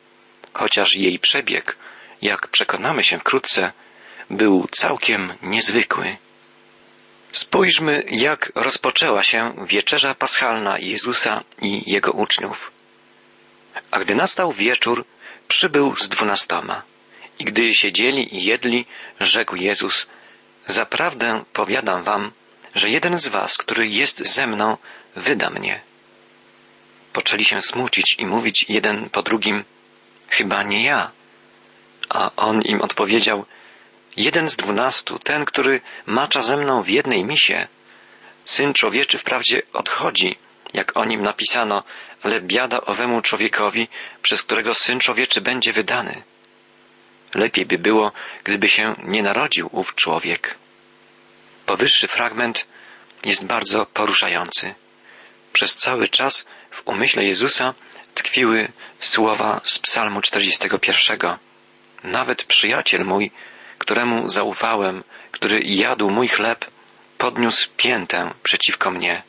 chociaż 0.53 0.95
jej 0.95 1.19
przebieg, 1.19 1.77
jak 2.21 2.47
przekonamy 2.47 3.03
się 3.03 3.19
wkrótce, 3.19 3.71
był 4.29 4.67
całkiem 4.71 5.33
niezwykły. 5.41 6.17
Spójrzmy, 7.31 8.03
jak 8.11 8.51
rozpoczęła 8.55 9.23
się 9.23 9.65
wieczerza 9.67 10.15
paschalna 10.15 10.79
Jezusa 10.79 11.43
i 11.61 11.91
jego 11.91 12.11
uczniów. 12.11 12.71
A 13.91 13.99
gdy 13.99 14.15
nastał 14.15 14.51
wieczór, 14.51 15.05
przybył 15.47 15.95
z 15.95 16.09
dwunastoma. 16.09 16.81
I 17.39 17.45
gdy 17.45 17.75
siedzieli 17.75 18.35
i 18.35 18.43
jedli, 18.43 18.85
rzekł 19.19 19.55
Jezus, 19.55 20.07
Zaprawdę 20.67 21.43
powiadam 21.53 22.03
wam, 22.03 22.31
że 22.75 22.89
jeden 22.89 23.17
z 23.17 23.27
was, 23.27 23.57
który 23.57 23.87
jest 23.87 24.27
ze 24.27 24.47
mną, 24.47 24.77
wyda 25.15 25.49
mnie. 25.49 25.81
Poczęli 27.13 27.45
się 27.45 27.61
smucić 27.61 28.15
i 28.19 28.25
mówić 28.25 28.65
jeden 28.69 29.09
po 29.09 29.21
drugim, 29.21 29.63
chyba 30.29 30.63
nie 30.63 30.83
ja. 30.83 31.11
A 32.09 32.31
on 32.35 32.61
im 32.61 32.81
odpowiedział, 32.81 33.45
jeden 34.17 34.49
z 34.49 34.55
dwunastu, 34.55 35.19
ten, 35.19 35.45
który 35.45 35.81
macza 36.05 36.41
ze 36.41 36.57
mną 36.57 36.83
w 36.83 36.89
jednej 36.89 37.25
misie. 37.25 37.67
Syn 38.45 38.73
człowieczy 38.73 39.17
wprawdzie 39.17 39.61
odchodzi, 39.73 40.37
jak 40.73 40.97
o 40.97 41.05
nim 41.05 41.23
napisano, 41.23 41.83
ale 42.23 42.41
biada 42.41 42.81
owemu 42.81 43.21
człowiekowi, 43.21 43.87
przez 44.21 44.43
którego 44.43 44.73
syn 44.73 44.99
człowieczy 44.99 45.41
będzie 45.41 45.73
wydany. 45.73 46.23
Lepiej 47.35 47.65
by 47.65 47.77
było, 47.77 48.11
gdyby 48.43 48.69
się 48.69 48.95
nie 49.03 49.23
narodził 49.23 49.69
ów 49.71 49.95
człowiek. 49.95 50.55
Powyższy 51.65 52.07
fragment 52.07 52.67
jest 53.25 53.45
bardzo 53.45 53.85
poruszający. 53.85 54.75
Przez 55.53 55.75
cały 55.75 56.07
czas 56.07 56.47
w 56.71 56.81
umyśle 56.85 57.25
Jezusa 57.25 57.73
tkwiły 58.13 58.67
słowa 58.99 59.61
z 59.63 59.79
Psalmu 59.79 60.21
41. 60.21 61.19
Nawet 62.03 62.43
przyjaciel 62.43 63.05
mój 63.05 63.31
któremu 63.77 64.29
zaufałem, 64.29 65.03
który 65.31 65.59
jadł 65.59 66.09
mój 66.09 66.27
chleb, 66.27 66.65
podniósł 67.17 67.69
piętę 67.77 68.33
przeciwko 68.43 68.91
mnie. 68.91 69.23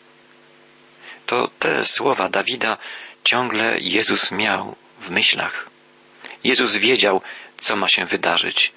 To 1.26 1.50
te 1.58 1.84
słowa 1.84 2.28
Dawida 2.28 2.78
ciągle 3.24 3.76
Jezus 3.80 4.32
miał 4.32 4.76
w 5.00 5.10
myślach. 5.10 5.70
Jezus 6.44 6.76
wiedział, 6.76 7.22
co 7.60 7.76
ma 7.76 7.88
się 7.88 8.06
wydarzyć. 8.06 8.72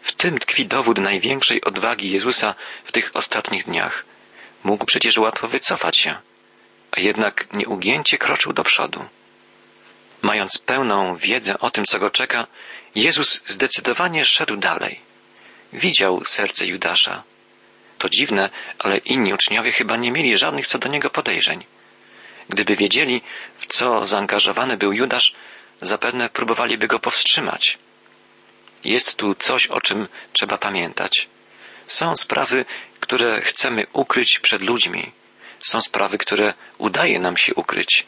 W 0.00 0.12
tym 0.12 0.38
tkwi 0.38 0.66
dowód 0.66 0.98
największej 0.98 1.64
odwagi 1.64 2.10
Jezusa 2.10 2.54
w 2.84 2.92
tych 2.92 3.10
ostatnich 3.14 3.64
dniach. 3.64 4.04
Mógł 4.64 4.86
przecież 4.86 5.18
łatwo 5.18 5.48
wycofać 5.48 5.96
się, 5.96 6.16
a 6.90 7.00
jednak 7.00 7.46
nieugięcie 7.52 8.18
kroczył 8.18 8.52
do 8.52 8.64
przodu. 8.64 9.04
Mając 10.22 10.58
pełną 10.58 11.16
wiedzę 11.16 11.58
o 11.58 11.70
tym, 11.70 11.84
co 11.84 11.98
go 11.98 12.10
czeka, 12.10 12.46
Jezus 12.94 13.42
zdecydowanie 13.46 14.24
szedł 14.24 14.56
dalej. 14.56 15.00
Widział 15.72 16.24
serce 16.24 16.66
Judasza. 16.66 17.22
To 17.98 18.08
dziwne, 18.08 18.50
ale 18.78 18.98
inni 18.98 19.34
uczniowie 19.34 19.72
chyba 19.72 19.96
nie 19.96 20.12
mieli 20.12 20.38
żadnych 20.38 20.66
co 20.66 20.78
do 20.78 20.88
niego 20.88 21.10
podejrzeń. 21.10 21.64
Gdyby 22.48 22.76
wiedzieli, 22.76 23.22
w 23.58 23.66
co 23.66 24.06
zaangażowany 24.06 24.76
był 24.76 24.92
Judasz, 24.92 25.34
zapewne 25.80 26.28
próbowaliby 26.28 26.86
go 26.86 26.98
powstrzymać. 26.98 27.78
Jest 28.86 29.16
tu 29.16 29.34
coś, 29.34 29.66
o 29.66 29.80
czym 29.80 30.08
trzeba 30.32 30.58
pamiętać. 30.58 31.28
Są 31.86 32.16
sprawy, 32.16 32.64
które 33.00 33.40
chcemy 33.40 33.86
ukryć 33.92 34.38
przed 34.38 34.62
ludźmi. 34.62 35.12
Są 35.60 35.80
sprawy, 35.80 36.18
które 36.18 36.54
udaje 36.78 37.20
nam 37.20 37.36
się 37.36 37.54
ukryć. 37.54 38.06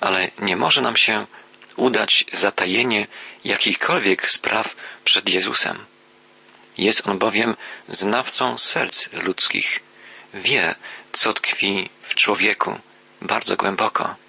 Ale 0.00 0.30
nie 0.38 0.56
może 0.56 0.82
nam 0.82 0.96
się 0.96 1.26
udać 1.76 2.24
zatajenie 2.32 3.06
jakichkolwiek 3.44 4.30
spraw 4.30 4.76
przed 5.04 5.28
Jezusem. 5.28 5.86
Jest 6.78 7.06
on 7.06 7.18
bowiem 7.18 7.56
znawcą 7.88 8.58
serc 8.58 9.08
ludzkich. 9.12 9.80
Wie, 10.34 10.74
co 11.12 11.32
tkwi 11.32 11.90
w 12.02 12.14
człowieku 12.14 12.78
bardzo 13.22 13.56
głęboko. 13.56 14.23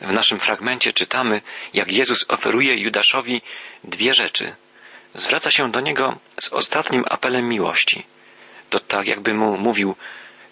W 0.00 0.12
naszym 0.12 0.40
fragmencie 0.40 0.92
czytamy, 0.92 1.42
jak 1.74 1.92
Jezus 1.92 2.24
oferuje 2.28 2.76
Judaszowi 2.76 3.42
dwie 3.84 4.14
rzeczy. 4.14 4.56
Zwraca 5.14 5.50
się 5.50 5.70
do 5.70 5.80
niego 5.80 6.18
z 6.40 6.48
ostatnim 6.48 7.04
apelem 7.08 7.48
miłości. 7.48 8.06
To 8.70 8.80
tak, 8.80 9.06
jakby 9.06 9.34
mu 9.34 9.58
mówił: 9.58 9.96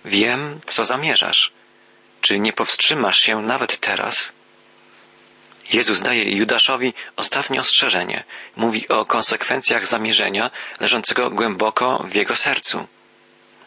Wiem, 0.04 0.60
co 0.66 0.84
zamierzasz. 0.84 1.52
Czy 2.20 2.38
nie 2.38 2.52
powstrzymasz 2.52 3.20
się 3.20 3.42
nawet 3.42 3.80
teraz? 3.80 4.32
Jezus 5.72 6.02
daje 6.02 6.36
Judaszowi 6.36 6.94
ostatnie 7.16 7.60
ostrzeżenie. 7.60 8.24
Mówi 8.56 8.88
o 8.88 9.04
konsekwencjach 9.04 9.86
zamierzenia 9.86 10.50
leżącego 10.80 11.30
głęboko 11.30 12.04
w 12.08 12.14
jego 12.14 12.36
sercu. 12.36 12.86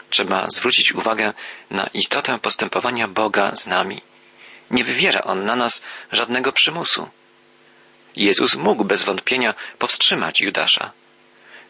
Trzeba 0.09 0.49
zwrócić 0.49 0.93
uwagę 0.93 1.33
na 1.69 1.87
istotę 1.93 2.39
postępowania 2.39 3.07
Boga 3.07 3.55
z 3.55 3.67
nami. 3.67 4.01
Nie 4.71 4.83
wywiera 4.83 5.21
On 5.21 5.45
na 5.45 5.55
nas 5.55 5.83
żadnego 6.11 6.51
przymusu. 6.51 7.09
Jezus 8.15 8.55
mógł 8.55 8.85
bez 8.85 9.03
wątpienia 9.03 9.53
powstrzymać 9.79 10.41
Judasza. 10.41 10.91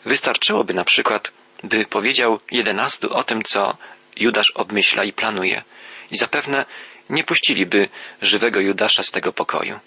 Wystarczyłoby 0.06 0.74
na 0.74 0.84
przykład, 0.84 1.32
by 1.64 1.86
powiedział 1.86 2.40
jedenastu 2.52 3.14
o 3.14 3.24
tym, 3.24 3.44
co 3.44 3.78
Judasz 4.18 4.52
obmyśla 4.52 5.04
i 5.04 5.14
planuje, 5.14 5.64
i 6.12 6.18
zapewne 6.18 6.66
nie 7.10 7.24
puściliby 7.24 7.90
żywego 8.22 8.60
Judasza 8.60 9.04
z 9.04 9.12
tego 9.12 9.34
pokoju. 9.34 9.80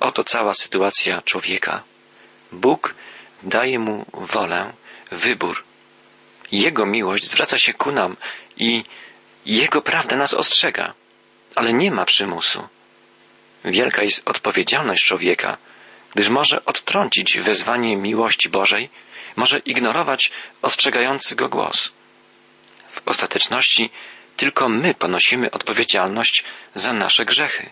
Oto 0.00 0.24
cała 0.24 0.54
sytuacja 0.54 1.22
człowieka. 1.22 1.82
Bóg 2.52 2.94
daje 3.42 3.78
mu 3.78 4.06
wolę, 4.12 4.72
wybór. 5.10 5.64
Jego 6.52 6.86
miłość 6.86 7.30
zwraca 7.30 7.58
się 7.58 7.74
ku 7.74 7.92
nam 7.92 8.16
i 8.56 8.84
Jego 9.46 9.82
prawda 9.82 10.16
nas 10.16 10.34
ostrzega, 10.34 10.94
ale 11.54 11.72
nie 11.72 11.90
ma 11.90 12.04
przymusu. 12.04 12.68
Wielka 13.64 14.02
jest 14.02 14.22
odpowiedzialność 14.28 15.04
człowieka, 15.04 15.56
gdyż 16.14 16.28
może 16.28 16.64
odtrącić 16.64 17.38
wezwanie 17.38 17.96
miłości 17.96 18.48
Bożej, 18.48 18.90
może 19.36 19.58
ignorować 19.58 20.30
ostrzegający 20.62 21.36
go 21.36 21.48
głos. 21.48 21.92
W 22.92 23.08
ostateczności 23.08 23.90
tylko 24.36 24.68
my 24.68 24.94
ponosimy 24.94 25.50
odpowiedzialność 25.50 26.44
za 26.74 26.92
nasze 26.92 27.24
grzechy. 27.24 27.70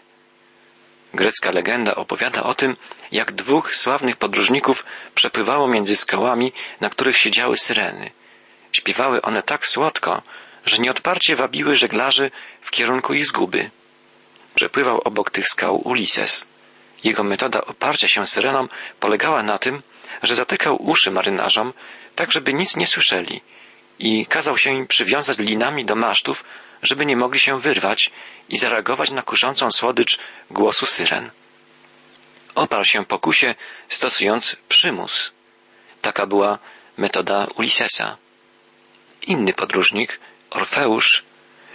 Grecka 1.15 1.51
legenda 1.51 1.95
opowiada 1.95 2.43
o 2.43 2.55
tym, 2.55 2.77
jak 3.13 3.33
dwóch 3.33 3.77
sławnych 3.77 4.17
podróżników 4.17 4.85
przepływało 5.15 5.69
między 5.69 5.97
skałami, 5.97 6.53
na 6.81 6.91
których 6.91 7.19
siedziały 7.19 7.57
syreny. 7.57 8.11
Śpiewały 8.73 9.23
one 9.23 9.43
tak 9.43 9.67
słodko, 9.67 10.23
że 10.69 10.79
nieodparcie 10.79 11.37
wabiły 11.37 11.75
żeglarzy 11.75 12.31
w 12.61 12.71
kierunku 12.71 13.15
ich 13.15 13.27
zguby. 13.27 13.71
Przepływał 14.55 15.01
obok 15.05 15.31
tych 15.31 15.49
skał 15.49 15.89
Ulises. 15.89 16.49
Jego 17.05 17.25
metoda 17.25 17.61
oparcia 17.61 18.09
się 18.09 18.27
syrenom 18.27 18.69
polegała 19.01 19.43
na 19.43 19.59
tym, 19.59 19.83
że 20.23 20.35
zatykał 20.35 20.83
uszy 20.83 21.11
marynarzom, 21.11 21.73
tak 22.17 22.33
żeby 22.33 22.55
nic 22.55 22.77
nie 22.77 22.87
słyszeli 22.87 23.41
i 23.99 24.27
kazał 24.27 24.59
się 24.59 24.71
im 24.75 24.87
przywiązać 24.87 25.39
linami 25.39 25.85
do 25.85 25.95
masztów, 25.95 26.45
żeby 26.83 27.07
nie 27.07 27.17
mogli 27.17 27.41
się 27.41 27.61
wyrwać 27.61 28.11
i 28.49 28.59
zareagować 28.59 29.11
na 29.11 29.23
kuszącą 29.23 29.71
słodycz 29.71 30.19
głosu 30.51 30.87
syren. 30.87 31.31
Oparł 32.55 32.85
się 32.85 33.05
pokusie, 33.05 33.55
stosując 33.88 34.57
przymus. 34.69 35.33
Taka 36.03 36.27
była 36.27 36.59
metoda 36.97 37.47
Ulisesa. 37.57 38.16
Inny 39.23 39.53
podróżnik, 39.53 40.21
Orfeusz, 40.51 41.23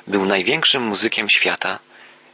był 0.08 0.26
największym 0.26 0.84
muzykiem 0.84 1.30
świata. 1.30 1.80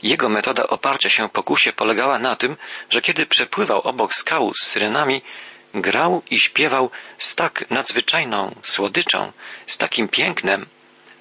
Jego 0.03 0.29
metoda 0.29 0.67
oparcia 0.67 1.09
się 1.09 1.29
pokusie 1.29 1.73
polegała 1.73 2.19
na 2.19 2.35
tym, 2.35 2.57
że 2.89 3.01
kiedy 3.01 3.25
przepływał 3.25 3.81
obok 3.81 4.13
skał 4.13 4.53
z 4.53 4.63
syrenami, 4.63 5.21
grał 5.73 6.21
i 6.31 6.39
śpiewał 6.39 6.89
z 7.17 7.35
tak 7.35 7.69
nadzwyczajną 7.69 8.55
słodyczą, 8.63 9.31
z 9.67 9.77
takim 9.77 10.07
pięknem, 10.07 10.65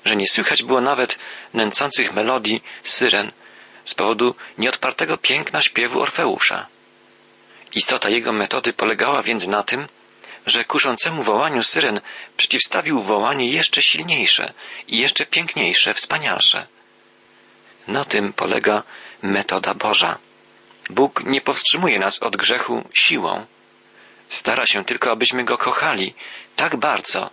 że 0.05 0.17
nie 0.17 0.29
słychać 0.29 0.63
było 0.63 0.81
nawet 0.81 1.19
nęcących 1.55 2.13
melodii 2.13 2.63
syren 2.83 3.33
z 3.85 3.95
powodu 3.95 4.35
nieodpartego 4.59 5.17
piękna 5.17 5.63
śpiewu 5.63 6.01
Orfeusza. 6.01 6.67
Istota 7.75 8.09
jego 8.09 8.33
metody 8.33 8.73
polegała 8.73 9.23
więc 9.23 9.47
na 9.47 9.63
tym, 9.63 9.89
że 10.49 10.65
kuszącemu 10.65 11.23
wołaniu 11.23 11.63
syren 11.63 12.01
przeciwstawił 12.37 13.03
wołanie 13.03 13.51
jeszcze 13.51 13.83
silniejsze 13.83 14.53
i 14.89 14.99
jeszcze 14.99 15.27
piękniejsze, 15.27 15.95
wspanialsze. 15.95 16.67
Na 17.87 18.05
tym 18.05 18.33
polega 18.33 18.83
metoda 19.23 19.75
Boża. 19.75 20.19
Bóg 20.91 21.25
nie 21.25 21.41
powstrzymuje 21.41 21.99
nas 21.99 22.23
od 22.23 22.37
grzechu 22.37 22.85
siłą. 22.95 23.47
Stara 24.29 24.67
się 24.67 24.85
tylko, 24.85 25.11
abyśmy 25.11 25.45
Go 25.45 25.59
kochali 25.59 26.15
tak 26.57 26.77
bardzo, 26.77 27.31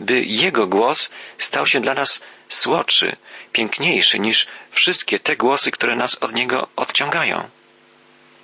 by 0.00 0.24
Jego 0.24 0.66
głos 0.66 1.10
stał 1.38 1.66
się 1.66 1.80
dla 1.80 1.94
nas 1.94 2.24
słodszy, 2.48 3.16
piękniejszy 3.52 4.18
niż 4.18 4.46
wszystkie 4.70 5.18
te 5.18 5.36
głosy, 5.36 5.70
które 5.70 5.96
nas 5.96 6.18
od 6.20 6.32
Niego 6.32 6.68
odciągają. 6.76 7.48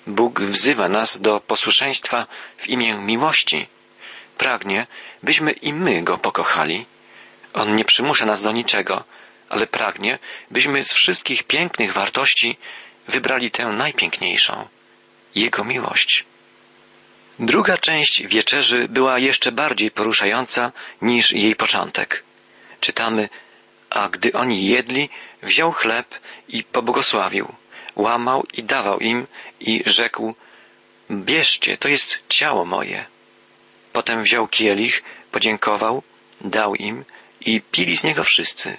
Bóg 0.07 0.41
wzywa 0.41 0.89
nas 0.89 1.21
do 1.21 1.41
posłuszeństwa 1.41 2.27
w 2.59 2.69
imię 2.69 2.95
miłości. 2.95 3.67
Pragnie, 4.39 4.87
byśmy 5.23 5.53
i 5.53 5.73
my 5.73 6.03
Go 6.03 6.19
pokochali. 6.19 6.87
On 7.53 7.77
nie 7.77 7.85
przymusza 7.85 8.27
nas 8.27 8.43
do 8.43 8.53
niczego, 8.53 9.05
ale 9.49 9.67
pragnie, 9.67 10.19
byśmy 10.51 10.85
z 10.85 10.93
wszystkich 10.93 11.43
pięknych 11.43 11.93
wartości 11.93 12.57
wybrali 13.09 13.51
tę 13.51 13.67
najpiękniejszą 13.67 14.69
Jego 15.35 15.65
miłość. 15.65 16.25
Druga 17.39 17.79
część 17.79 18.27
wieczerzy 18.27 18.89
była 18.89 19.19
jeszcze 19.19 19.53
bardziej 19.53 19.91
poruszająca 19.91 20.73
niż 21.03 21.33
jej 21.33 21.57
początek. 21.57 22.23
Czytamy, 22.81 23.29
a 23.91 24.09
gdy 24.09 24.33
oni 24.33 24.67
jedli, 24.67 25.09
wziął 25.43 25.73
chleb 25.73 26.15
i 26.49 26.65
pobłogosławił, 26.65 27.55
łamał 27.97 28.47
i 28.53 28.65
dawał 28.65 28.99
im 28.99 29.27
i 29.61 29.83
rzekł, 29.87 30.35
bierzcie, 31.11 31.77
to 31.77 31.89
jest 31.89 32.19
ciało 32.29 32.65
moje. 32.65 33.14
Potem 33.95 34.23
wziął 34.23 34.49
kielich, 34.49 35.03
podziękował, 35.33 36.03
dał 36.41 36.75
im 36.75 37.05
i 37.41 37.61
pili 37.61 37.97
z 37.97 38.05
niego 38.05 38.25
wszyscy. 38.25 38.77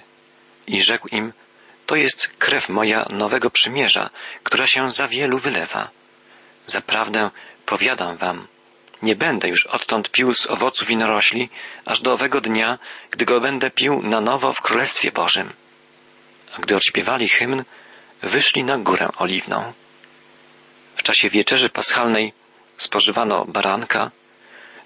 I 0.66 0.82
rzekł 0.82 1.08
im, 1.08 1.32
to 1.86 1.96
jest 1.96 2.28
krew 2.38 2.68
moja 2.68 3.06
nowego 3.10 3.50
przymierza, 3.50 4.10
która 4.42 4.66
się 4.66 4.90
za 4.90 5.08
wielu 5.08 5.38
wylewa. 5.38 5.90
Zaprawdę 6.66 7.30
Powiadam 7.66 8.16
wam, 8.16 8.46
nie 9.02 9.16
będę 9.16 9.48
już 9.48 9.66
odtąd 9.66 10.10
pił 10.10 10.34
z 10.34 10.50
owoców 10.50 10.88
winorośli, 10.88 11.48
aż 11.84 12.00
do 12.00 12.12
owego 12.12 12.40
dnia, 12.40 12.78
gdy 13.10 13.24
go 13.24 13.40
będę 13.40 13.70
pił 13.70 14.02
na 14.02 14.20
nowo 14.20 14.52
w 14.52 14.60
Królestwie 14.60 15.12
Bożym. 15.12 15.52
A 16.56 16.60
gdy 16.60 16.76
odśpiewali 16.76 17.28
hymn, 17.28 17.64
wyszli 18.22 18.64
na 18.64 18.78
górę 18.78 19.08
oliwną. 19.16 19.72
W 20.96 21.02
czasie 21.02 21.30
wieczerzy 21.30 21.68
paschalnej 21.68 22.32
spożywano 22.76 23.44
baranka, 23.44 24.10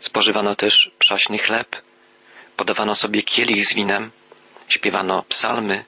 spożywano 0.00 0.56
też 0.56 0.90
przaśny 0.98 1.38
chleb, 1.38 1.82
podawano 2.56 2.94
sobie 2.94 3.22
kielich 3.22 3.66
z 3.66 3.74
winem, 3.74 4.10
śpiewano 4.68 5.22
psalmy. 5.28 5.84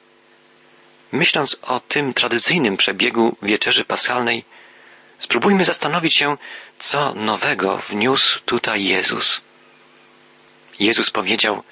Myśląc 1.13 1.59
o 1.63 1.81
tym 1.81 2.15
tradycyjnym 2.15 2.77
przebiegu 2.77 3.37
wieczerzy 3.43 3.85
paschalnej, 3.85 4.45
Spróbujmy 5.23 5.65
zastanowić 5.65 6.17
się, 6.17 6.37
co 6.79 7.15
nowego 7.15 7.77
wniósł 7.77 8.41
tutaj 8.41 8.85
Jezus. 8.85 9.41
Jezus 10.81 11.11
powiedział, 11.11 11.63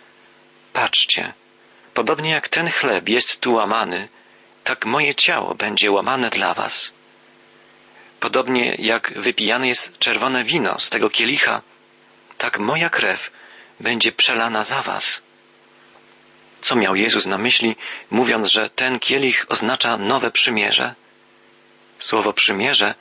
patrzcie, 0.73 1.33
podobnie 1.95 2.31
jak 2.31 2.49
ten 2.49 2.71
chleb 2.71 3.09
jest 3.09 3.41
tu 3.41 3.55
łamany, 3.55 4.09
tak 4.65 4.87
moje 4.87 5.15
ciało 5.15 5.55
będzie 5.55 5.91
łamane 5.91 6.31
dla 6.31 6.55
was. 6.55 6.93
Podobnie 8.21 8.75
jak 8.79 9.13
wypijane 9.17 9.69
jest 9.69 9.99
czerwone 9.99 10.45
wino 10.45 10.81
z 10.81 10.91
tego 10.91 11.11
kielicha, 11.11 11.63
tak 12.41 12.59
moja 12.59 12.91
krew 12.91 13.31
będzie 13.81 14.13
przelana 14.13 14.65
za 14.65 14.83
was. 14.83 15.23
Co 16.61 16.77
miał 16.77 16.95
Jezus 16.97 17.27
na 17.27 17.39
myśli, 17.39 17.77
mówiąc, 18.11 18.47
że 18.53 18.71
ten 18.71 18.99
kielich 18.99 19.47
oznacza 19.49 19.97
nowe 19.97 20.31
przymierze? 20.31 20.95
Słowo 21.99 22.33
przymierze 22.33 22.95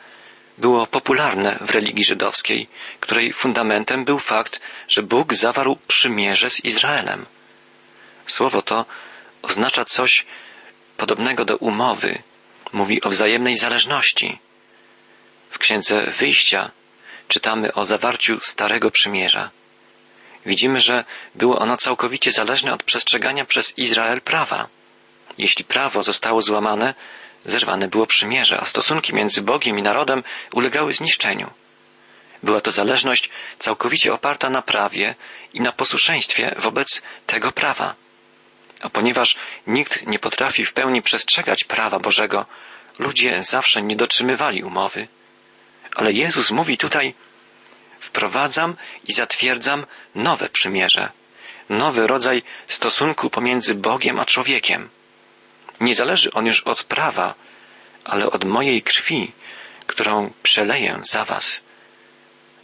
było 0.57 0.87
popularne 0.87 1.57
w 1.61 1.71
religii 1.71 2.05
żydowskiej, 2.05 2.67
której 2.99 3.33
fundamentem 3.33 4.05
był 4.05 4.19
fakt, 4.19 4.61
że 4.87 5.03
Bóg 5.03 5.33
zawarł 5.33 5.77
przymierze 5.87 6.49
z 6.49 6.65
Izraelem. 6.65 7.25
Słowo 8.25 8.61
to 8.61 8.85
oznacza 9.41 9.85
coś 9.85 10.25
podobnego 10.97 11.45
do 11.45 11.57
umowy, 11.57 12.23
mówi 12.73 13.01
o 13.01 13.09
wzajemnej 13.09 13.57
zależności. 13.57 14.39
W 15.49 15.57
księdze 15.57 16.11
wyjścia 16.19 16.71
czytamy 17.29 17.73
o 17.73 17.85
zawarciu 17.85 18.39
Starego 18.39 18.91
Przymierza. 18.91 19.49
Widzimy, 20.45 20.79
że 20.79 21.03
było 21.35 21.59
ono 21.59 21.77
całkowicie 21.77 22.31
zależne 22.31 22.73
od 22.73 22.83
przestrzegania 22.83 23.45
przez 23.45 23.77
Izrael 23.77 24.21
prawa. 24.21 24.67
Jeśli 25.37 25.65
prawo 25.65 26.03
zostało 26.03 26.41
złamane, 26.41 26.93
zerwane 27.45 27.87
było 27.87 28.05
przymierze, 28.07 28.59
a 28.59 28.65
stosunki 28.65 29.13
między 29.13 29.41
Bogiem 29.41 29.79
i 29.79 29.81
narodem 29.81 30.23
ulegały 30.53 30.93
zniszczeniu. 30.93 31.51
Była 32.43 32.61
to 32.61 32.71
zależność 32.71 33.29
całkowicie 33.59 34.13
oparta 34.13 34.49
na 34.49 34.61
prawie 34.61 35.15
i 35.53 35.61
na 35.61 35.71
posłuszeństwie 35.71 36.55
wobec 36.57 37.01
tego 37.25 37.51
prawa. 37.51 37.95
A 38.81 38.89
ponieważ 38.89 39.35
nikt 39.67 40.07
nie 40.07 40.19
potrafi 40.19 40.65
w 40.65 40.73
pełni 40.73 41.01
przestrzegać 41.01 41.63
prawa 41.63 41.99
Bożego, 41.99 42.45
ludzie 42.99 43.43
zawsze 43.43 43.81
nie 43.81 43.95
dotrzymywali 43.95 44.63
umowy. 44.63 45.07
Ale 45.95 46.11
Jezus 46.11 46.51
mówi 46.51 46.77
tutaj, 46.77 47.13
wprowadzam 47.99 48.75
i 49.07 49.13
zatwierdzam 49.13 49.85
nowe 50.15 50.49
przymierze, 50.49 51.11
nowy 51.69 52.07
rodzaj 52.07 52.43
stosunku 52.67 53.29
pomiędzy 53.29 53.75
Bogiem 53.75 54.19
a 54.19 54.25
człowiekiem. 54.25 54.89
Nie 55.81 55.95
zależy 55.95 56.31
on 56.31 56.45
już 56.45 56.61
od 56.61 56.83
prawa, 56.83 57.33
ale 58.05 58.25
od 58.25 58.45
mojej 58.45 58.81
krwi, 58.81 59.31
którą 59.87 60.33
przeleję 60.43 60.99
za 61.03 61.25
was. 61.25 61.61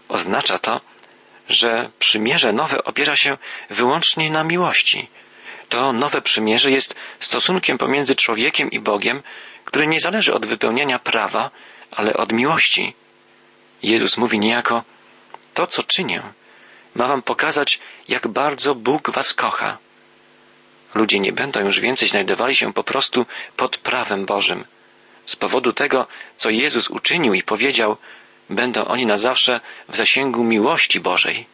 Oznacza 0.09 0.57
to, 0.59 0.81
że 1.49 1.89
przymierze 1.99 2.53
nowe 2.53 2.83
opiera 2.83 3.15
się 3.15 3.37
wyłącznie 3.69 4.31
na 4.31 4.43
miłości. 4.43 5.07
To 5.69 5.93
nowe 5.93 6.21
przymierze 6.21 6.71
jest 6.71 6.95
stosunkiem 7.19 7.77
pomiędzy 7.77 8.15
człowiekiem 8.15 8.71
i 8.71 8.79
Bogiem, 8.79 9.23
który 9.65 9.87
nie 9.87 9.99
zależy 9.99 10.33
od 10.33 10.45
wypełniania 10.45 10.99
prawa, 10.99 11.51
ale 11.91 12.13
od 12.13 12.31
miłości. 12.31 12.93
Jezus 13.85 14.17
mówi 14.17 14.39
niejako, 14.39 14.83
to 15.53 15.67
co 15.67 15.83
czynię, 15.83 16.21
ma 16.95 17.07
wam 17.07 17.21
pokazać, 17.21 17.79
jak 18.07 18.27
bardzo 18.27 18.75
Bóg 18.75 19.11
was 19.11 19.33
kocha. 19.33 19.77
Ludzie 20.95 21.19
nie 21.19 21.33
będą 21.33 21.59
już 21.59 21.79
więcej 21.79 22.07
znajdowali 22.07 22.55
się 22.55 22.73
po 22.73 22.83
prostu 22.83 23.25
pod 23.57 23.77
prawem 23.77 24.25
Bożym. 24.25 24.65
Z 25.25 25.35
powodu 25.35 25.73
tego, 25.73 26.07
co 26.35 26.49
Jezus 26.49 26.89
uczynił 26.89 27.33
i 27.33 27.43
powiedział, 27.43 27.97
będą 28.49 28.85
oni 28.85 29.05
na 29.05 29.17
zawsze 29.17 29.59
w 29.89 29.95
zasięgu 29.95 30.43
miłości 30.43 30.99
Bożej. 30.99 31.45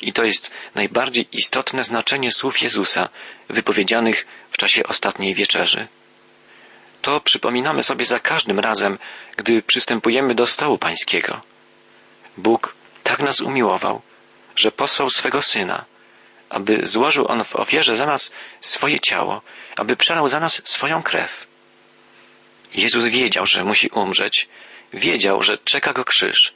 I 0.00 0.12
to 0.12 0.24
jest 0.24 0.50
najbardziej 0.74 1.28
istotne 1.32 1.82
znaczenie 1.82 2.30
słów 2.30 2.62
Jezusa, 2.62 3.08
wypowiedzianych 3.48 4.26
w 4.50 4.56
czasie 4.56 4.82
ostatniej 4.84 5.34
wieczerzy. 5.34 5.88
To 7.06 7.20
przypominamy 7.20 7.82
sobie 7.82 8.04
za 8.04 8.20
każdym 8.20 8.60
razem, 8.60 8.98
gdy 9.36 9.62
przystępujemy 9.62 10.34
do 10.34 10.46
stołu 10.46 10.78
Pańskiego. 10.78 11.40
Bóg 12.36 12.74
tak 13.02 13.18
nas 13.18 13.40
umiłował, 13.40 14.02
że 14.56 14.72
posłał 14.72 15.10
swego 15.10 15.42
Syna, 15.42 15.84
aby 16.48 16.80
złożył 16.84 17.24
On 17.28 17.44
w 17.44 17.56
ofierze 17.56 17.96
za 17.96 18.06
nas 18.06 18.34
swoje 18.60 19.00
ciało, 19.00 19.42
aby 19.76 19.96
przelał 19.96 20.28
za 20.28 20.40
nas 20.40 20.62
swoją 20.64 21.02
krew. 21.02 21.46
Jezus 22.74 23.06
wiedział, 23.06 23.46
że 23.46 23.64
musi 23.64 23.88
umrzeć, 23.88 24.48
wiedział, 24.92 25.42
że 25.42 25.58
czeka 25.58 25.92
go 25.92 26.04
krzyż, 26.04 26.54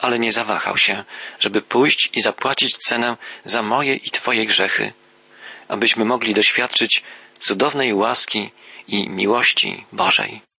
ale 0.00 0.18
nie 0.18 0.32
zawahał 0.32 0.76
się, 0.76 1.04
żeby 1.40 1.62
pójść 1.62 2.10
i 2.12 2.20
zapłacić 2.20 2.76
cenę 2.76 3.16
za 3.44 3.62
moje 3.62 3.94
i 3.96 4.10
Twoje 4.10 4.46
grzechy, 4.46 4.92
abyśmy 5.68 6.04
mogli 6.04 6.34
doświadczyć 6.34 7.02
cudownej 7.38 7.94
łaski 7.94 8.50
i 8.88 9.08
miłości 9.08 9.84
Bożej. 9.92 10.42